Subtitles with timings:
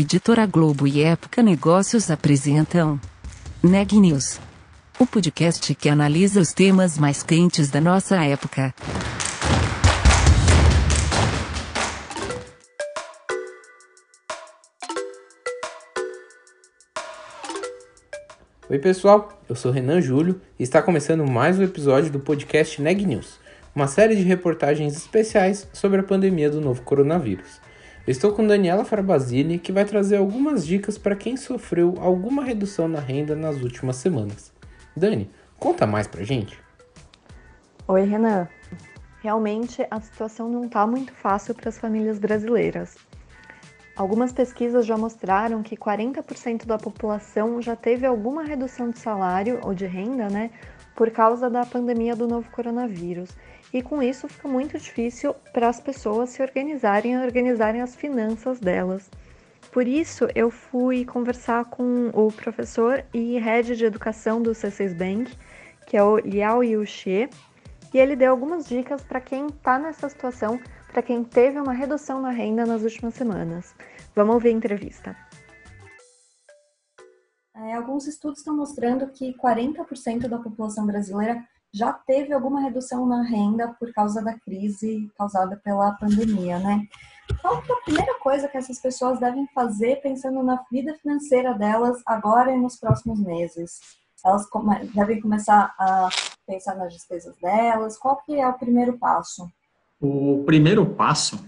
[0.00, 3.00] Editora Globo e Época Negócios apresentam
[3.60, 4.38] Neg News,
[4.96, 8.72] o podcast que analisa os temas mais quentes da nossa época.
[18.70, 23.04] Oi pessoal, eu sou Renan Júlio e está começando mais um episódio do podcast Neg
[23.04, 23.40] News,
[23.74, 27.66] uma série de reportagens especiais sobre a pandemia do novo coronavírus.
[28.08, 33.00] Estou com Daniela Farbasini, que vai trazer algumas dicas para quem sofreu alguma redução na
[33.00, 34.50] renda nas últimas semanas.
[34.96, 36.58] Dani, conta mais pra gente.
[37.86, 38.48] Oi, Renan.
[39.20, 42.96] Realmente a situação não está muito fácil para as famílias brasileiras.
[43.94, 49.74] Algumas pesquisas já mostraram que 40% da população já teve alguma redução de salário ou
[49.74, 50.50] de renda, né,
[50.98, 53.30] por causa da pandemia do novo coronavírus
[53.72, 58.58] e com isso fica muito difícil para as pessoas se organizarem e organizarem as finanças
[58.58, 59.08] delas.
[59.70, 65.32] Por isso, eu fui conversar com o professor e head de educação do C6 Bank,
[65.86, 67.30] que é o Liao Yuxie,
[67.94, 70.58] e ele deu algumas dicas para quem está nessa situação,
[70.90, 73.72] para quem teve uma redução na renda nas últimas semanas.
[74.16, 75.27] Vamos ouvir a entrevista.
[77.64, 81.42] É, alguns estudos estão mostrando que 40% da população brasileira
[81.72, 86.86] já teve alguma redução na renda por causa da crise causada pela pandemia, né?
[87.42, 91.52] Qual que é a primeira coisa que essas pessoas devem fazer pensando na vida financeira
[91.52, 93.80] delas agora e nos próximos meses?
[94.24, 94.46] Elas
[94.94, 96.08] devem começar a
[96.46, 97.98] pensar nas despesas delas?
[97.98, 99.50] Qual que é o primeiro passo?
[100.00, 101.44] O primeiro passo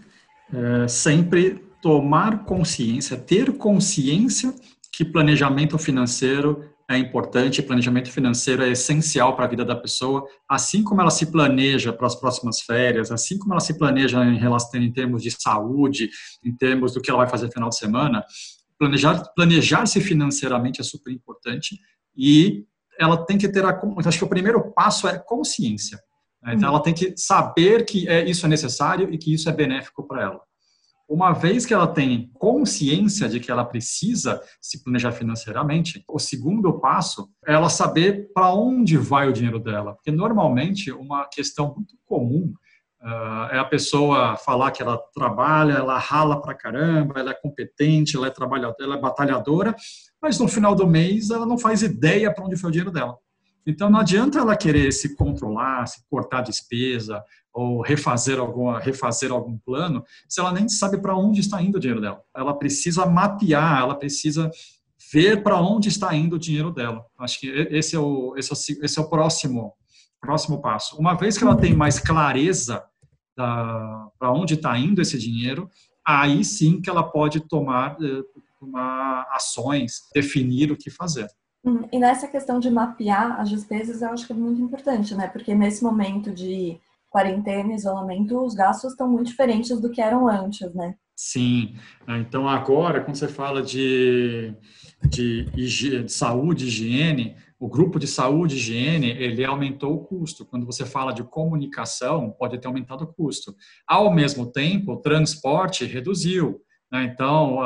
[0.53, 4.53] é sempre tomar consciência, ter consciência
[4.93, 10.83] que planejamento financeiro é importante, planejamento financeiro é essencial para a vida da pessoa, assim
[10.83, 14.81] como ela se planeja para as próximas férias, assim como ela se planeja em relação
[14.81, 16.11] em termos de saúde,
[16.45, 18.25] em termos do que ela vai fazer no final de semana,
[18.77, 21.79] planejar planejar-se financeiramente é super importante
[22.17, 22.65] e
[22.99, 25.99] ela tem que ter a acho que o primeiro passo é consciência.
[26.43, 26.55] Né?
[26.55, 30.07] Então ela tem que saber que é, isso é necessário e que isso é benéfico
[30.09, 30.50] para ela
[31.11, 36.79] uma vez que ela tem consciência de que ela precisa se planejar financeiramente, o segundo
[36.79, 39.95] passo é ela saber para onde vai o dinheiro dela.
[39.95, 42.55] Porque normalmente uma questão muito comum
[43.03, 48.17] uh, é a pessoa falar que ela trabalha, ela rala pra caramba, ela é competente,
[48.17, 49.75] ela é trabalhadora, ela é batalhadora,
[50.23, 53.19] mas no final do mês ela não faz ideia para onde foi o dinheiro dela.
[53.71, 57.23] Então não adianta ela querer se controlar, se cortar despesa,
[57.53, 61.81] ou refazer alguma refazer algum plano, se ela nem sabe para onde está indo o
[61.81, 62.23] dinheiro dela.
[62.35, 64.51] Ela precisa mapear, ela precisa
[65.13, 67.05] ver para onde está indo o dinheiro dela.
[67.19, 69.75] Acho que esse é o esse é o, esse é o próximo
[70.21, 70.97] próximo passo.
[70.97, 72.85] Uma vez que ela tem mais clareza
[73.35, 75.69] para onde está indo esse dinheiro,
[76.07, 78.23] aí sim que ela pode tomar, eh,
[78.59, 81.27] tomar ações, definir o que fazer.
[81.65, 85.29] Hum, e nessa questão de mapear as despesas, eu acho que é muito importante, né?
[85.29, 90.73] Porque nesse momento de quarentena, isolamento, os gastos estão muito diferentes do que eram antes,
[90.75, 90.95] né?
[91.15, 91.75] Sim.
[92.07, 94.55] Ah, então, agora, quando você fala de,
[95.07, 100.47] de, de saúde higiene, o grupo de saúde e higiene, ele aumentou o custo.
[100.47, 103.55] Quando você fala de comunicação, pode ter aumentado o custo.
[103.87, 106.63] Ao mesmo tempo, o transporte reduziu.
[106.91, 107.05] Né?
[107.05, 107.59] Então,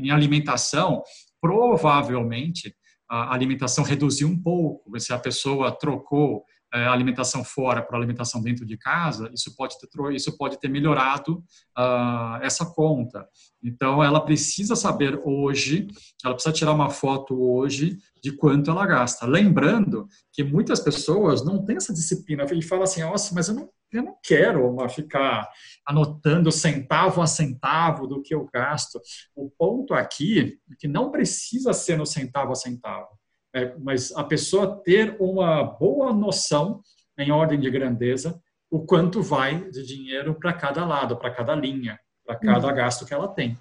[0.00, 1.02] em alimentação,
[1.40, 2.72] provavelmente,
[3.10, 4.98] a alimentação reduziu um pouco.
[5.00, 9.88] Se a pessoa trocou é, alimentação fora para alimentação dentro de casa, isso pode ter,
[10.14, 11.42] isso pode ter melhorado
[11.76, 13.26] uh, essa conta.
[13.60, 15.88] Então, ela precisa saber hoje,
[16.24, 19.26] ela precisa tirar uma foto hoje de quanto ela gasta.
[19.26, 23.68] Lembrando que muitas pessoas não têm essa disciplina e falam assim, nossa, mas eu não,
[23.92, 25.48] eu não quero ficar
[25.86, 29.00] anotando centavo a centavo do que eu gasto.
[29.34, 33.20] O ponto aqui é que não precisa ser no centavo a centavo
[33.54, 36.80] é, mas a pessoa ter uma boa noção,
[37.18, 41.98] em ordem de grandeza, o quanto vai de dinheiro para cada lado, para cada linha,
[42.24, 42.74] para cada uhum.
[42.74, 43.58] gasto que ela tem.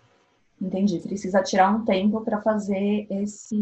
[0.62, 1.00] Entendi.
[1.00, 3.58] Precisa tirar um tempo para fazer esse,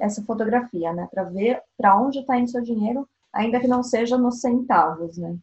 [0.00, 1.08] essa fotografia, né?
[1.10, 5.36] Para ver para onde está indo seu dinheiro, ainda que não seja nos centavos, né?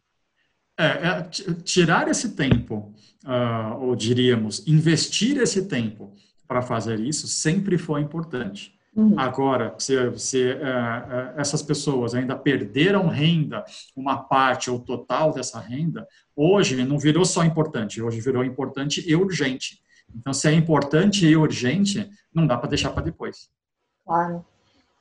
[0.77, 1.21] É, é
[1.63, 2.93] tirar esse tempo,
[3.25, 6.13] uh, ou diríamos, investir esse tempo
[6.47, 8.77] para fazer isso sempre foi importante.
[8.95, 9.19] Uhum.
[9.19, 13.63] Agora, se, se uh, essas pessoas ainda perderam renda,
[13.95, 19.15] uma parte ou total dessa renda, hoje não virou só importante, hoje virou importante e
[19.15, 19.79] urgente.
[20.15, 23.49] Então, se é importante e urgente, não dá para deixar para depois.
[24.05, 24.43] Claro.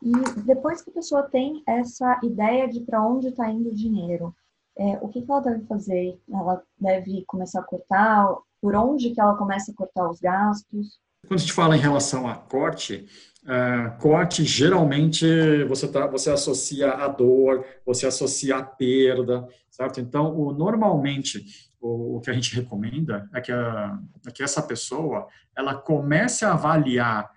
[0.03, 0.13] E
[0.43, 4.35] depois que a pessoa tem essa ideia de para onde está indo o dinheiro,
[4.79, 6.21] é, o que, que ela deve fazer?
[6.31, 8.29] Ela deve começar a cortar?
[8.61, 11.01] Por onde que ela começa a cortar os gastos?
[11.27, 13.07] Quando a gente fala em relação a corte,
[13.45, 20.01] uh, corte geralmente você, tá, você associa a dor, você associa a perda, certo?
[20.01, 21.45] Então, o, normalmente,
[21.81, 25.27] o, o, que a gente recomenda é que, a, é que essa pessoa
[25.57, 27.31] ela comece a avaliar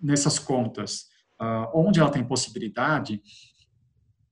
[0.00, 1.08] nessas contas
[1.40, 3.20] uh, onde ela tem possibilidade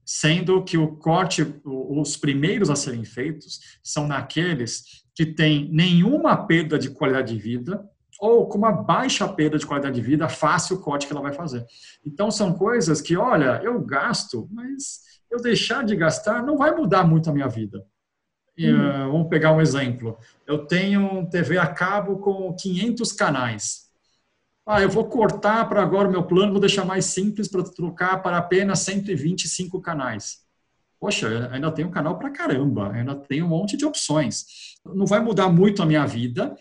[0.07, 6.79] sendo que o corte, os primeiros a serem feitos, são naqueles que têm nenhuma perda
[6.79, 7.85] de qualidade de vida
[8.21, 11.33] ou com uma baixa perda de qualidade de vida, fácil o corte que ela vai
[11.33, 11.67] fazer.
[12.05, 15.01] Então, são coisas que, olha, eu gasto, mas
[15.31, 17.85] eu deixar de gastar não vai mudar muito a minha vida.
[18.57, 20.17] E, uh, vamos pegar um exemplo.
[20.47, 23.86] Eu tenho TV a cabo com 500 canais
[24.67, 28.21] ah, eu vou cortar para agora o meu plano, vou deixar mais simples para trocar
[28.21, 30.45] para apenas 125 canais.
[30.99, 34.45] Poxa, ainda tenho um canal para caramba, ainda tenho um monte de opções.
[34.85, 36.57] Não vai mudar muito a minha vida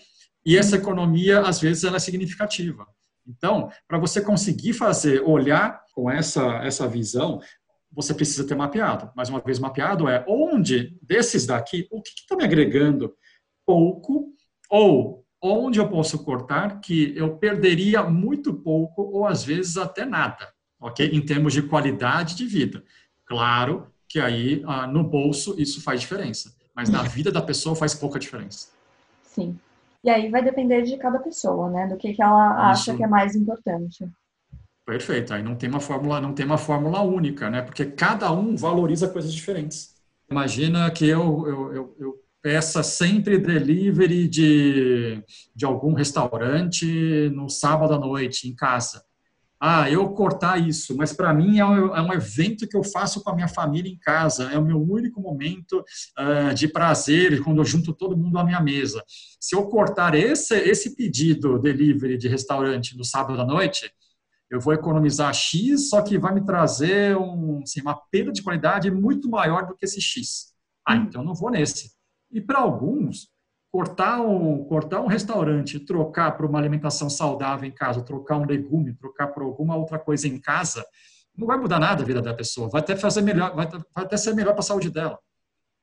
[0.45, 2.85] e essa economia, às vezes, ela é significativa.
[3.27, 7.41] Então, para você conseguir fazer, olhar com essa, essa visão,
[7.91, 9.11] você precisa ter mapeado.
[9.15, 13.15] Mais uma vez, mapeado é onde desses daqui, o que está me agregando
[13.65, 14.27] pouco
[14.69, 20.53] ou onde eu posso cortar que eu perderia muito pouco ou às vezes até nada,
[20.79, 21.09] ok?
[21.11, 22.83] Em termos de qualidade de vida.
[23.25, 27.93] Claro que aí ah, no bolso isso faz diferença, mas na vida da pessoa faz
[27.93, 28.69] pouca diferença.
[29.23, 29.57] Sim.
[30.03, 31.87] E aí vai depender de cada pessoa, né?
[31.87, 32.61] Do que, que ela isso.
[32.61, 34.07] acha que é mais importante.
[34.85, 35.33] Perfeito.
[35.33, 37.63] Aí não tem uma fórmula, não tem uma fórmula única, né?
[37.63, 39.95] Porque cada um valoriza coisas diferentes.
[40.29, 45.19] Imagina que eu, eu, eu, eu peça sempre delivery de,
[45.55, 49.03] de algum restaurante no sábado à noite, em casa.
[49.59, 53.23] Ah, eu cortar isso, mas para mim é um, é um, evento que eu faço
[53.23, 55.83] com a minha família em casa, é o meu único momento
[56.19, 59.03] uh, de prazer quando eu junto todo mundo à minha mesa.
[59.39, 63.91] Se eu cortar esse, esse pedido delivery de restaurante no sábado à noite,
[64.51, 68.91] eu vou economizar X, só que vai me trazer um, assim, uma perda de qualidade
[68.91, 70.53] muito maior do que esse X.
[70.87, 71.05] Ah, hum.
[71.07, 71.94] então eu não vou nesse.
[72.35, 73.29] E para alguns,
[73.71, 78.93] cortar um, cortar um restaurante, trocar para uma alimentação saudável em casa, trocar um legume,
[78.93, 80.85] trocar por alguma outra coisa em casa,
[81.33, 82.67] não vai mudar nada a vida da pessoa.
[82.67, 85.17] Vai até fazer melhor, vai, vai até ser melhor para a saúde dela.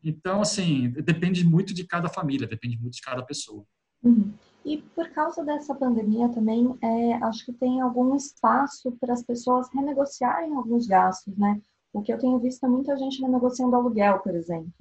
[0.05, 3.65] Então, assim, depende muito de cada família, depende muito de cada pessoa.
[4.03, 4.31] Uhum.
[4.63, 9.69] E por causa dessa pandemia também, é, acho que tem algum espaço para as pessoas
[9.73, 11.63] renegociarem alguns gastos, né?
[11.95, 14.73] O que eu tenho visto é muita gente renegociando aluguel, por exemplo.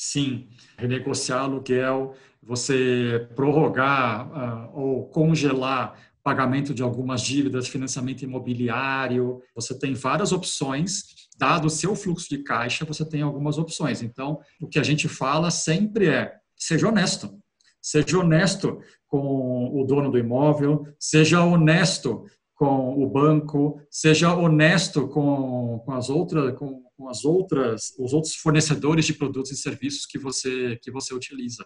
[0.00, 0.48] Sim,
[0.78, 9.94] renegociar aluguel, você prorrogar uh, ou congelar pagamento de algumas dívidas, financiamento imobiliário, você tem
[9.94, 11.04] várias opções.
[11.36, 14.02] Dado o seu fluxo de caixa, você tem algumas opções.
[14.02, 17.36] Então, o que a gente fala sempre é: seja honesto.
[17.80, 22.24] Seja honesto com o dono do imóvel, seja honesto
[22.54, 28.34] com o banco, seja honesto com, com as outras, com, com as outras, os outros
[28.34, 31.64] fornecedores de produtos e serviços que você que você utiliza.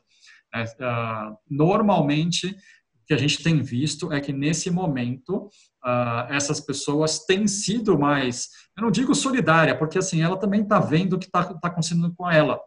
[0.54, 5.48] Uh, normalmente, o que a gente tem visto é que nesse momento
[5.82, 10.78] uh, essas pessoas têm sido mais, eu não digo solidária, porque assim ela também está
[10.78, 12.60] vendo o que está tá acontecendo com ela.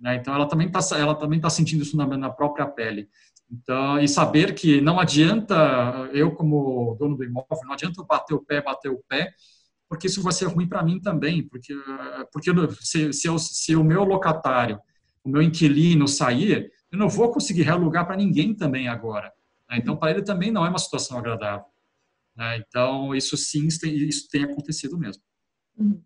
[0.00, 0.16] Né?
[0.16, 3.10] Então ela também está tá sentindo isso na, na própria pele.
[3.50, 5.54] Então, e saber que não adianta
[6.12, 9.32] eu como dono do imóvel, não adianta bater o pé, bater o pé,
[9.88, 11.74] porque isso vai ser ruim para mim também, porque,
[12.32, 12.50] porque
[12.80, 14.80] se, se, eu, se o meu locatário,
[15.24, 19.32] o meu inquilino sair, eu não vou conseguir realugar para ninguém também agora.
[19.68, 19.78] Né?
[19.78, 21.66] Então, para ele também não é uma situação agradável.
[22.34, 22.58] Né?
[22.58, 25.22] Então, isso sim, isso tem acontecido mesmo.
[25.78, 26.00] Uhum.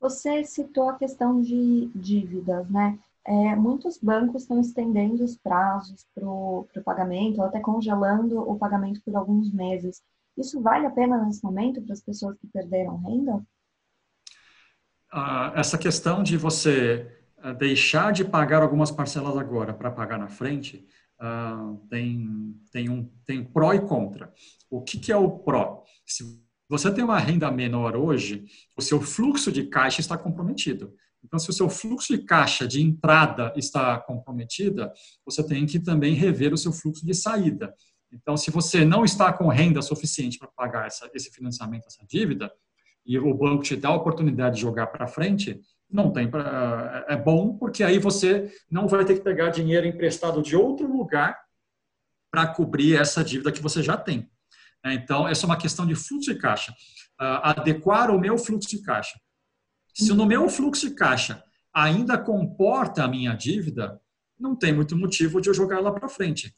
[0.00, 2.98] Você citou a questão de dívidas, né?
[3.26, 9.02] É, muitos bancos estão estendendo os prazos para o pagamento, ou até congelando o pagamento
[9.04, 10.02] por alguns meses.
[10.40, 13.44] Isso vale a pena nesse momento para as pessoas que perderam renda?
[15.12, 20.28] Ah, essa questão de você ah, deixar de pagar algumas parcelas agora para pagar na
[20.28, 20.86] frente
[21.18, 24.32] ah, tem, tem, um, tem pró e contra.
[24.70, 25.84] O que, que é o pró?
[26.06, 26.24] Se
[26.66, 30.94] você tem uma renda menor hoje, o seu fluxo de caixa está comprometido.
[31.22, 34.90] Então, se o seu fluxo de caixa de entrada está comprometida,
[35.24, 37.74] você tem que também rever o seu fluxo de saída.
[38.12, 42.50] Então, se você não está com renda suficiente para pagar essa, esse financiamento, essa dívida,
[43.04, 47.16] e o banco te dá a oportunidade de jogar para frente, não tem pra, é
[47.16, 51.36] bom porque aí você não vai ter que pegar dinheiro emprestado de outro lugar
[52.30, 54.30] para cobrir essa dívida que você já tem.
[54.84, 56.72] É, então, essa é uma questão de fluxo de caixa.
[57.20, 59.18] Uh, adequar o meu fluxo de caixa.
[59.92, 64.00] Se no meu fluxo de caixa ainda comporta a minha dívida,
[64.38, 66.54] não tem muito motivo de eu jogar lá para frente.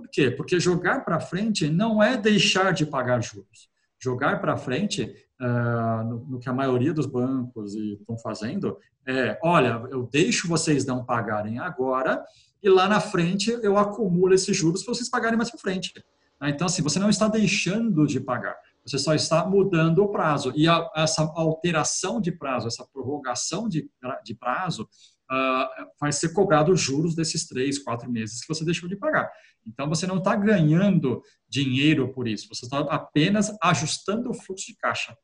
[0.00, 0.30] Por quê?
[0.30, 3.68] Porque jogar para frente não é deixar de pagar juros.
[4.02, 10.08] Jogar para frente, no, no, que a maioria dos bancos estão fazendo, é: olha, eu
[10.10, 12.24] deixo vocês não pagarem agora
[12.62, 15.92] e lá na frente eu acumulo esses juros para vocês pagarem mais para frente.
[16.40, 16.50] Né?
[16.50, 20.52] Então, assim, você não está deixando de pagar, você só está mudando o prazo.
[20.56, 23.88] E a, essa alteração de prazo, essa prorrogação de,
[24.24, 24.88] de prazo,
[25.30, 29.30] uh, vai ser cobrado os juros desses três, quatro meses que você deixou de pagar.
[29.66, 34.76] Então, você não está ganhando dinheiro por isso, você está apenas ajustando o fluxo de
[34.76, 35.16] caixa.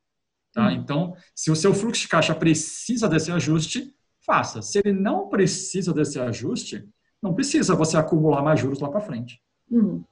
[0.52, 0.68] Tá?
[0.68, 0.72] Hum.
[0.72, 3.92] Então, se o seu fluxo de caixa precisa desse ajuste,
[4.24, 4.62] faça.
[4.62, 6.88] Se ele não precisa desse ajuste,
[7.22, 9.40] não precisa você acumular mais juros lá para frente.
[9.70, 10.02] Hum.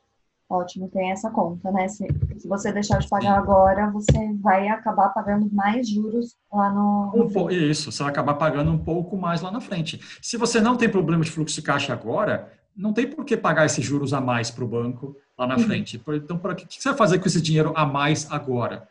[0.54, 1.88] Ótimo, tem essa conta, né?
[1.88, 2.06] Se,
[2.38, 7.12] se você deixar de pagar agora, você vai acabar pagando mais juros lá no.
[7.12, 10.00] no isso, você vai acabar pagando um pouco mais lá na frente.
[10.22, 13.66] Se você não tem problema de fluxo de caixa agora, não tem por que pagar
[13.66, 15.64] esses juros a mais para o banco lá na uhum.
[15.64, 16.00] frente.
[16.08, 18.88] Então, para que, que você vai fazer com esse dinheiro a mais agora?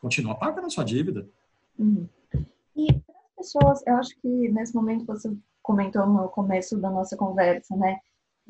[0.00, 1.26] Continua pagando a sua dívida.
[1.76, 2.08] Uhum.
[2.76, 5.28] E para as pessoas, eu acho que nesse momento você
[5.60, 7.98] comentou no começo da nossa conversa, né?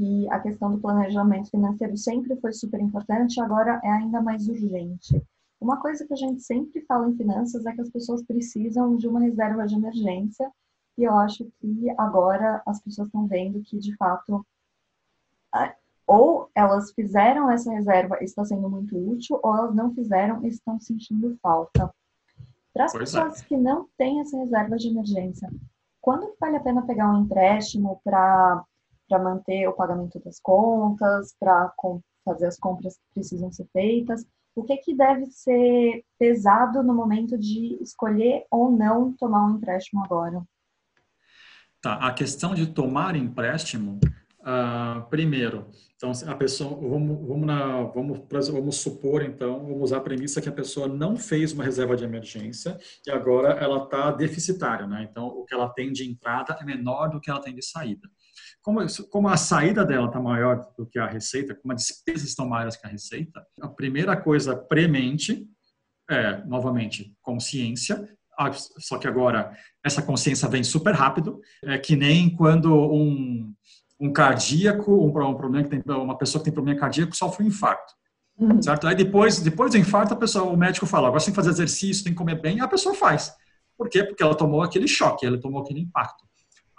[0.02, 5.23] E a questão do planejamento financeiro sempre foi super importante, agora é ainda mais urgente.
[5.61, 9.07] Uma coisa que a gente sempre fala em finanças é que as pessoas precisam de
[9.07, 10.50] uma reserva de emergência,
[10.97, 14.42] e eu acho que agora as pessoas estão vendo que, de fato,
[16.07, 20.49] ou elas fizeram essa reserva e está sendo muito útil, ou elas não fizeram e
[20.49, 21.92] estão sentindo falta.
[22.73, 22.99] Para as é.
[22.99, 23.45] pessoas é.
[23.45, 25.50] que não têm essa reserva de emergência,
[26.00, 28.64] quando vale a pena pegar um empréstimo para
[29.11, 31.75] para manter o pagamento das contas, para
[32.25, 34.25] fazer as compras que precisam ser feitas.
[34.55, 40.05] O que, que deve ser pesado no momento de escolher ou não tomar um empréstimo
[40.05, 40.43] agora?
[41.83, 43.99] Tá, a questão de tomar empréstimo,
[44.40, 50.02] uh, primeiro, então a pessoa, vamos, vamos, na, vamos, vamos supor então, vamos usar a
[50.02, 54.87] premissa que a pessoa não fez uma reserva de emergência e agora ela está deficitária,
[54.87, 55.07] né?
[55.11, 58.09] Então o que ela tem de entrada é menor do que ela tem de saída.
[58.62, 62.47] Como, como a saída dela está maior do que a receita, como as despesas estão
[62.47, 65.49] maiores que a receita, a primeira coisa premente
[66.11, 68.07] é, novamente, consciência,
[68.79, 73.55] só que agora essa consciência vem super rápido, é que nem quando um,
[73.99, 77.49] um cardíaco, um, um problema que tem, uma pessoa que tem problema cardíaco sofre um
[77.49, 77.95] infarto.
[78.38, 78.61] Uhum.
[78.62, 78.87] Certo?
[78.87, 81.50] Aí depois, depois do infarto, a pessoa, o médico fala, agora você tem que fazer
[81.50, 83.33] exercício, tem que comer bem, e a pessoa faz.
[83.76, 84.02] Por quê?
[84.02, 86.25] Porque ela tomou aquele choque, ela tomou aquele impacto.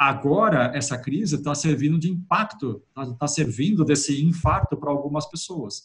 [0.04, 5.84] Agora, essa crise está servindo de impacto, está tá servindo desse infarto para algumas pessoas,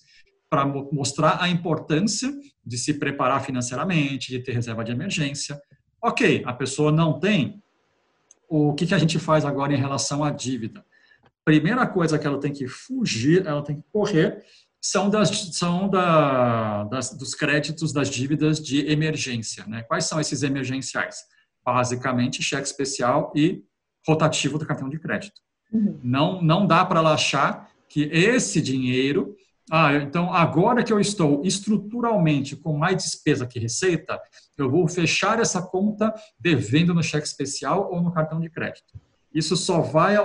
[0.48, 5.60] para mostrar a importância de se preparar financeiramente, de ter reserva de emergência.
[6.02, 7.62] Ok, a pessoa não tem.
[8.48, 10.82] O que, que a gente faz agora em relação à dívida?
[11.44, 14.42] Primeira coisa que ela tem que fugir, ela tem que correr,
[14.80, 19.66] são, das, são da, das, dos créditos das dívidas de emergência.
[19.66, 19.82] Né?
[19.82, 21.18] Quais são esses emergenciais?
[21.62, 23.62] Basicamente, cheque especial e
[24.06, 25.40] rotativo do cartão de crédito.
[25.72, 25.98] Uhum.
[26.02, 29.34] Não, não dá para ela achar que esse dinheiro,
[29.70, 34.20] ah, então agora que eu estou estruturalmente com mais despesa que receita,
[34.56, 38.98] eu vou fechar essa conta devendo no cheque especial ou no cartão de crédito.
[39.32, 40.16] Isso só vai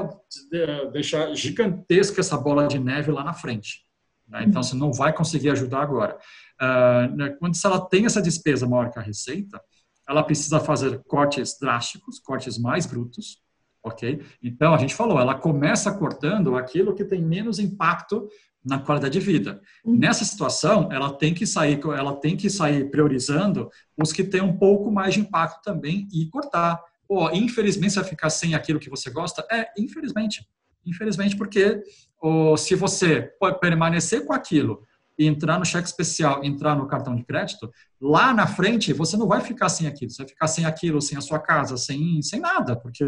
[0.93, 3.85] deixar gigantesca essa bola de neve lá na frente.
[4.25, 4.45] Né?
[4.47, 6.17] Então, você não vai conseguir ajudar agora.
[6.61, 9.61] Uh, quando se ela tem essa despesa maior que a receita,
[10.07, 13.41] ela precisa fazer cortes drásticos, cortes mais brutos,
[13.83, 14.21] ok?
[14.41, 18.27] Então, a gente falou, ela começa cortando aquilo que tem menos impacto
[18.63, 19.61] na qualidade de vida.
[19.83, 19.97] Uhum.
[19.97, 24.57] Nessa situação, ela tem que sair, ela tem que sair priorizando os que têm um
[24.57, 26.79] pouco mais de impacto também e cortar.
[27.07, 29.45] Pô, infelizmente, você vai ficar sem aquilo que você gosta?
[29.51, 30.47] É, infelizmente.
[30.85, 31.81] Infelizmente, porque
[32.19, 34.83] ou, se você permanecer com aquilo
[35.25, 39.41] entrar no cheque especial, entrar no cartão de crédito, lá na frente você não vai
[39.41, 42.75] ficar sem aquilo, você vai ficar sem aquilo, sem a sua casa, sem, sem nada,
[42.75, 43.05] porque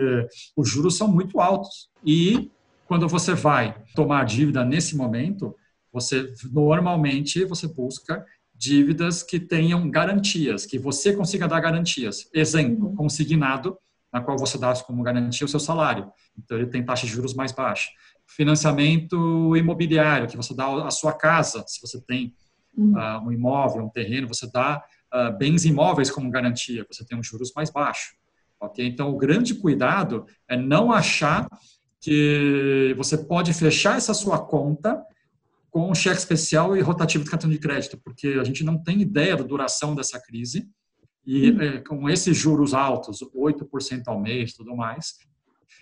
[0.56, 1.90] os juros são muito altos.
[2.06, 2.52] E
[2.86, 5.56] quando você vai tomar dívida nesse momento,
[5.92, 12.30] você normalmente você busca dívidas que tenham garantias, que você consiga dar garantias.
[12.34, 13.78] Exemplo, consignado,
[14.12, 16.12] na qual você dá como garantia o seu salário.
[16.38, 17.90] Então ele tem taxa de juros mais baixa
[18.28, 22.34] financiamento imobiliário, que você dá a sua casa, se você tem
[22.78, 27.24] uh, um imóvel, um terreno, você dá uh, bens imóveis como garantia, você tem um
[27.24, 28.16] juros mais baixo.
[28.60, 28.86] Ok?
[28.86, 31.48] Então, o grande cuidado é não achar
[32.00, 35.02] que você pode fechar essa sua conta
[35.70, 39.02] com um cheque especial e rotativo de cartão de crédito, porque a gente não tem
[39.02, 40.70] ideia da duração dessa crise.
[41.26, 45.16] E é, com esses juros altos, 8% ao mês tudo mais,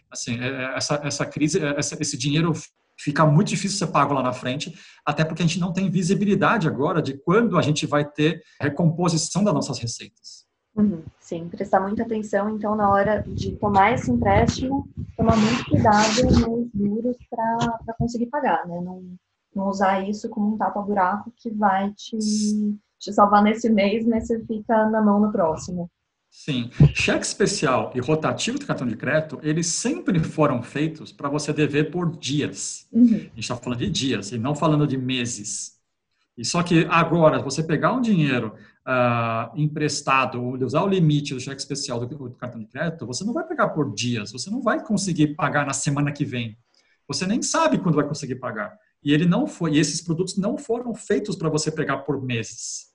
[0.09, 2.53] assim, é, é, essa, essa crise, essa, esse dinheiro
[2.99, 4.73] fica muito difícil ser pago lá na frente,
[5.05, 9.43] até porque a gente não tem visibilidade agora de quando a gente vai ter recomposição
[9.43, 10.45] das nossas receitas.
[10.75, 16.23] Uhum, sim, prestar muita atenção, então, na hora de tomar esse empréstimo, tomar muito cuidado
[16.23, 18.79] nos juros para conseguir pagar, né?
[18.79, 19.03] Não,
[19.53, 22.17] não usar isso como um tapa-buraco que vai te,
[22.97, 25.91] te salvar nesse mês, mas você fica na mão no próximo.
[26.31, 26.71] Sim.
[26.95, 31.91] Cheque especial e rotativo do cartão de crédito, eles sempre foram feitos para você dever
[31.91, 32.87] por dias.
[32.89, 33.03] Uhum.
[33.03, 35.77] A gente está falando de dias e não falando de meses.
[36.37, 38.55] E só que agora, você pegar um dinheiro
[38.87, 43.25] uh, emprestado ou usar o limite do cheque especial do, do, cartão de crédito, você
[43.25, 46.57] não vai pegar por dias, você não vai conseguir pagar na semana que vem.
[47.09, 48.73] Você nem sabe quando vai conseguir pagar.
[49.03, 52.90] E ele não foi, e esses produtos não foram feitos para você pegar por meses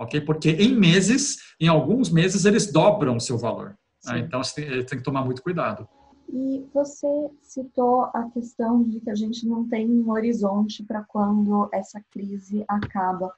[0.00, 0.20] ok?
[0.22, 3.76] Porque em meses, em alguns meses, eles dobram o seu valor.
[4.04, 4.20] Né?
[4.20, 5.86] Então, você tem, tem que tomar muito cuidado.
[6.32, 11.68] E você citou a questão de que a gente não tem um horizonte para quando
[11.72, 13.32] essa crise acaba.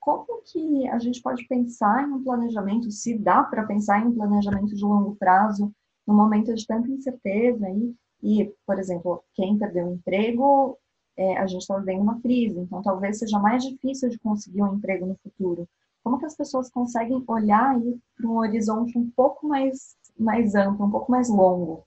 [0.00, 4.14] Como que a gente pode pensar em um planejamento, se dá para pensar em um
[4.14, 5.72] planejamento de longo prazo,
[6.06, 7.94] no momento de tanta incerteza aí?
[8.22, 10.78] E, por exemplo, quem perdeu o emprego,
[11.16, 14.74] é, a gente está vivendo uma crise, então talvez seja mais difícil de conseguir um
[14.74, 15.68] emprego no futuro.
[16.06, 20.86] Como que as pessoas conseguem olhar aí para um horizonte um pouco mais, mais amplo,
[20.86, 21.84] um pouco mais longo?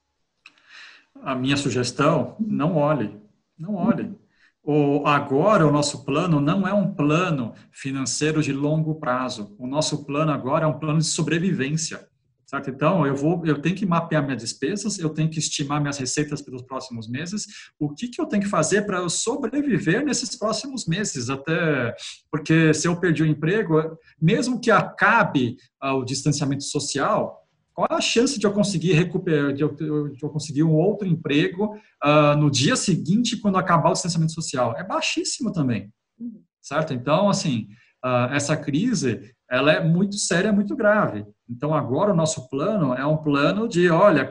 [1.22, 3.18] A minha sugestão, não olhe,
[3.58, 4.14] não olhe.
[4.62, 9.56] O, agora o nosso plano não é um plano financeiro de longo prazo.
[9.58, 12.06] O nosso plano agora é um plano de sobrevivência.
[12.50, 12.72] Certo?
[12.72, 16.42] Então, eu vou, eu tenho que mapear minhas despesas, eu tenho que estimar minhas receitas
[16.42, 17.46] pelos próximos meses.
[17.78, 21.30] O que, que eu tenho que fazer para eu sobreviver nesses próximos meses?
[21.30, 21.96] Até
[22.32, 27.40] porque se eu perdi o emprego, mesmo que acabe ah, o distanciamento social,
[27.72, 31.08] qual é a chance de eu conseguir recuperar, de eu, de eu conseguir um outro
[31.08, 34.76] emprego uh, no dia seguinte, quando acabar o distanciamento social?
[34.76, 36.42] É baixíssimo também, uhum.
[36.60, 36.96] certo?
[36.96, 37.68] Então, assim,
[38.04, 41.24] uh, essa crise ela é muito séria, muito grave.
[41.50, 44.26] Então, agora o nosso plano é um plano de, olha,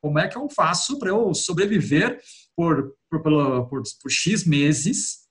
[0.00, 2.20] como é que eu faço para eu sobreviver
[2.56, 5.22] por, por, por, por, X meses,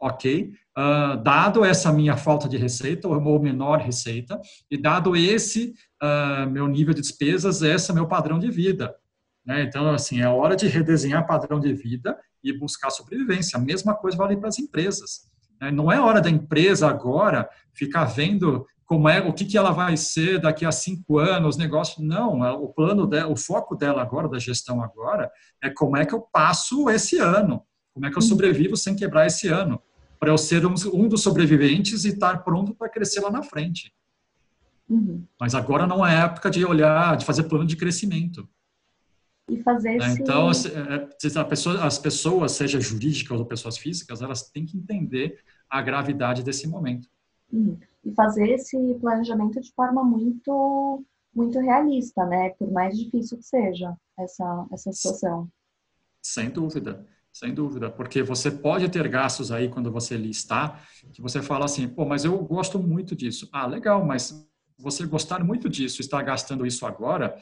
[0.00, 0.52] ok?
[0.76, 4.40] Uh, dado essa minha falta de receita, ou menor receita,
[4.70, 8.94] e dado esse uh, meu nível de despesas, esse é meu padrão de vida.
[9.44, 9.62] Né?
[9.62, 13.58] Então, assim, é hora de redesenhar padrão de vida e buscar sobrevivência.
[13.58, 15.22] A mesma coisa vale para as empresas.
[15.60, 15.70] Né?
[15.70, 19.96] Não é hora da empresa agora ficar vendo como é, o que, que ela vai
[19.96, 22.02] ser daqui a cinco anos, negócio.
[22.02, 26.04] Não, é, o plano dela, o foco dela agora, da gestão agora, é como é
[26.04, 27.62] que eu passo esse ano,
[27.94, 29.80] como é que eu sobrevivo sem quebrar esse ano,
[30.20, 33.94] para eu ser um, um, dos sobreviventes e estar pronto para crescer lá na frente.
[34.90, 35.24] Uhum.
[35.40, 38.46] Mas agora não é época de olhar, de fazer plano de crescimento.
[39.48, 40.16] E fazer né?
[40.20, 45.38] Então, é, pessoa, as pessoas, seja jurídicas ou pessoas físicas, elas têm que entender
[45.70, 47.08] a gravidade desse momento.
[47.50, 52.50] Uhum e fazer esse planejamento de forma muito muito realista, né?
[52.50, 55.48] Por mais difícil que seja essa essa situação.
[56.22, 61.42] Sem dúvida, sem dúvida, porque você pode ter gastos aí quando você listar que você
[61.42, 63.48] fala assim, pô, mas eu gosto muito disso.
[63.52, 64.46] Ah, legal, mas
[64.78, 67.36] você gostar muito disso, estar gastando isso agora,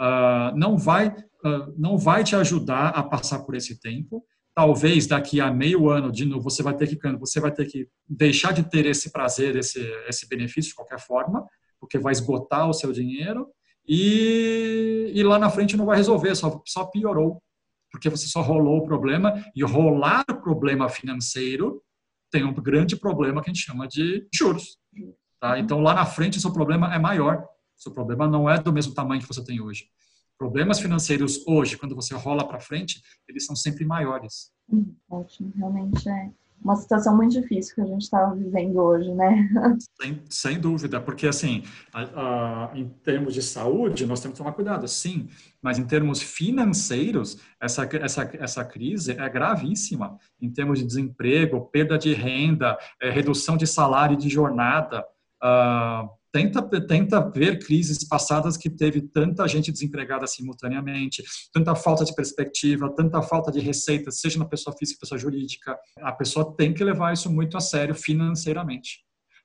[0.00, 5.40] uh, não vai uh, não vai te ajudar a passar por esse tempo talvez daqui
[5.40, 8.62] a meio ano de novo você vai ter que você vai ter que deixar de
[8.62, 11.46] ter esse prazer, esse esse benefício de qualquer forma,
[11.78, 13.48] porque vai esgotar o seu dinheiro
[13.86, 17.42] e, e lá na frente não vai resolver, só só piorou,
[17.90, 21.82] porque você só rolou o problema e rolar o problema financeiro
[22.30, 24.78] tem um grande problema que a gente chama de juros.
[25.40, 25.58] Tá?
[25.58, 27.42] Então lá na frente o seu problema é maior.
[27.76, 29.88] O seu problema não é do mesmo tamanho que você tem hoje
[30.40, 34.50] problemas financeiros hoje, quando você rola para frente, eles são sempre maiores.
[34.72, 36.30] Hum, ótimo, realmente é
[36.64, 39.48] uma situação muito difícil que a gente está vivendo hoje, né?
[40.00, 44.54] Sem, sem dúvida, porque assim, a, a, em termos de saúde, nós temos que tomar
[44.54, 45.28] cuidado, sim,
[45.60, 50.18] mas em termos financeiros, essa, essa, essa crise é gravíssima.
[50.40, 55.04] Em termos de desemprego, perda de renda, é, redução de salário e de jornada,
[55.42, 62.14] uh, tenta, tenta ver crises passadas que teve tanta gente desempregada simultaneamente, tanta falta de
[62.14, 65.78] perspectiva, tanta falta de receita, seja na pessoa física, pessoa jurídica.
[65.98, 69.04] A pessoa tem que levar isso muito a sério financeiramente.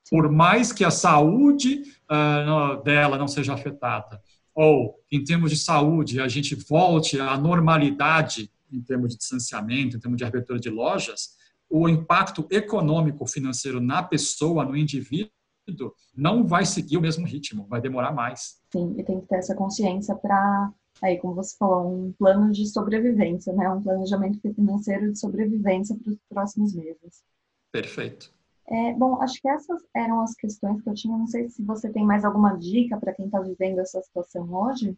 [0.10, 4.22] Por mais que a saúde uh, dela não seja afetada,
[4.54, 10.00] ou em termos de saúde a gente volte à normalidade em termos de distanciamento, em
[10.00, 11.36] termos de abertura de lojas,
[11.70, 15.32] o impacto econômico financeiro na pessoa, no indivíduo,
[16.16, 18.60] não vai seguir o mesmo ritmo, vai demorar mais.
[18.72, 22.66] Sim, e tem que ter essa consciência para aí, como você falou, um plano de
[22.68, 23.70] sobrevivência, né?
[23.70, 27.24] Um planejamento financeiro de sobrevivência para os próximos meses.
[27.72, 28.34] Perfeito.
[28.68, 31.18] É, bom, acho que essas eram as questões que eu tinha.
[31.18, 34.98] Não sei se você tem mais alguma dica para quem está vivendo essa situação hoje.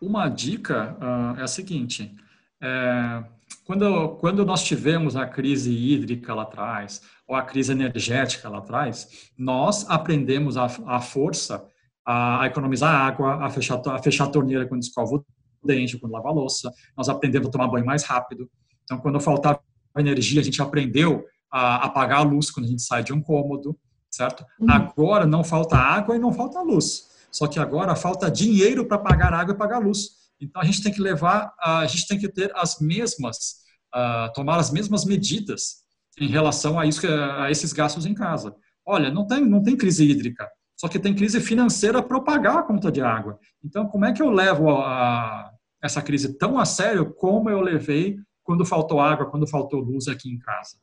[0.00, 2.14] Uma dica uh, é a seguinte:
[2.60, 3.24] é,
[3.64, 9.28] quando, quando nós tivemos a crise hídrica lá atrás, ou a crise energética lá atrás,
[9.36, 11.66] nós aprendemos a, a força
[12.04, 15.24] a, a, economizar água, a fechar, a fechar a torneira quando escova o
[15.64, 16.72] dente, quando lava a louça.
[16.96, 18.48] Nós aprendemos a tomar banho mais rápido.
[18.84, 19.60] Então, quando faltava
[19.98, 23.76] energia, a gente aprendeu a apagar a luz quando a gente sai de um cômodo,
[24.08, 24.44] certo?
[24.60, 24.70] Uhum.
[24.70, 27.08] Agora não falta água e não falta luz.
[27.32, 30.10] Só que agora falta dinheiro para pagar água e pagar luz.
[30.40, 33.56] Então a gente tem que levar, a gente tem que ter as mesmas,
[33.94, 35.85] uh, tomar as mesmas medidas
[36.18, 38.54] em relação a isso, a esses gastos em casa.
[38.84, 42.62] Olha, não tem, não tem crise hídrica, só que tem crise financeira para pagar a
[42.62, 43.38] conta de água.
[43.64, 45.50] Então, como é que eu levo a, a,
[45.82, 50.30] essa crise tão a sério como eu levei quando faltou água, quando faltou luz aqui
[50.30, 50.76] em casa?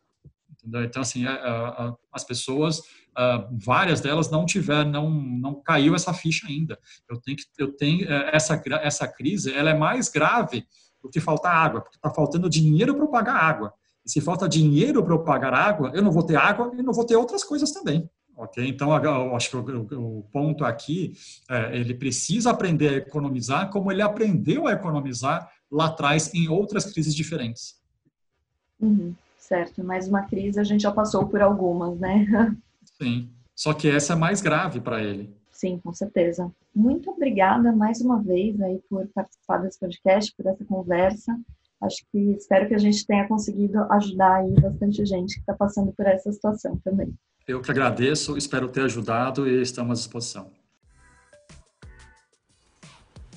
[0.52, 0.84] Entendeu?
[0.84, 2.82] Então, assim, a, as pessoas,
[3.64, 6.80] várias delas não tiveram, não, não caiu essa ficha ainda.
[7.10, 10.66] Eu tenho que, eu tenho é, essa essa crise, ela é mais grave
[11.02, 13.74] do que faltar água, porque está faltando dinheiro para pagar água.
[14.06, 17.06] Se falta dinheiro para eu pagar água, eu não vou ter água e não vou
[17.06, 18.10] ter outras coisas também.
[18.36, 18.68] Ok?
[18.68, 21.14] Então, eu acho que o, o ponto aqui,
[21.50, 26.92] é, ele precisa aprender a economizar como ele aprendeu a economizar lá atrás em outras
[26.92, 27.82] crises diferentes.
[28.80, 29.84] Uhum, certo.
[29.84, 32.26] Mais uma crise, a gente já passou por algumas, né?
[33.02, 33.30] Sim.
[33.56, 35.34] Só que essa é mais grave para ele.
[35.52, 36.52] Sim, com certeza.
[36.76, 41.40] Muito obrigada mais uma vez aí por participar desse podcast, por essa conversa.
[41.84, 45.92] Acho que espero que a gente tenha conseguido ajudar aí bastante gente que está passando
[45.92, 47.14] por essa situação também.
[47.46, 50.48] Eu que agradeço, espero ter ajudado e estamos à disposição.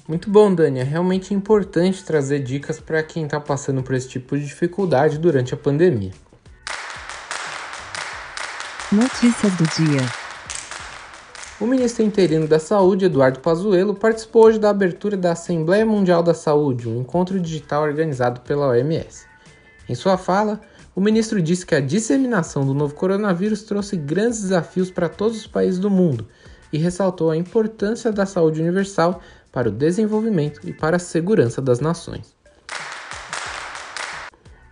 [0.09, 0.79] Muito bom, Dani.
[0.79, 5.53] É realmente importante trazer dicas para quem está passando por esse tipo de dificuldade durante
[5.53, 6.13] a pandemia.
[8.93, 10.26] Notícias do dia.
[11.59, 16.35] O ministro interino da Saúde, Eduardo Pazuello, participou hoje da abertura da Assembleia Mundial da
[16.35, 19.25] Saúde, um encontro digital organizado pela OMS.
[19.89, 20.61] Em sua fala,
[20.95, 25.47] o ministro disse que a disseminação do novo coronavírus trouxe grandes desafios para todos os
[25.47, 26.29] países do mundo
[26.71, 31.81] e ressaltou a importância da saúde universal para o desenvolvimento e para a segurança das
[31.81, 32.37] nações.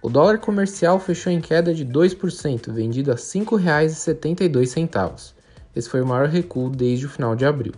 [0.02, 5.33] O dólar comercial fechou em queda de 2%, vendido a R$ 5,72.
[5.74, 7.72] Esse foi o maior recuo desde o final de abril.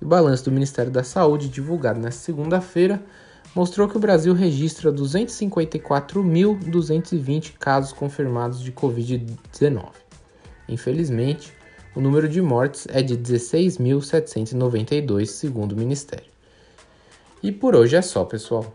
[0.00, 3.02] O balanço do Ministério da Saúde, divulgado nesta segunda-feira,
[3.54, 9.92] mostrou que o Brasil registra 254.220 casos confirmados de Covid-19.
[10.68, 11.52] Infelizmente,
[11.94, 16.32] o número de mortes é de 16.792, segundo o Ministério.
[17.42, 18.74] E por hoje é só, pessoal.